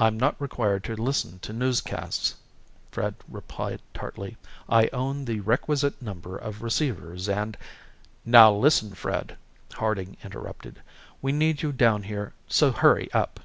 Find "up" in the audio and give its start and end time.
13.12-13.38